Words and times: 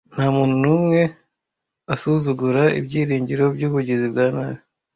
nta 0.13 0.25
muntu 0.35 0.55
n'umwe 0.63 1.01
asuzugura 1.93 2.63
ibyiringiro 2.79 3.45
by'ubugizi 3.55 4.05
bwa 4.11 4.25
nabi 4.35 4.61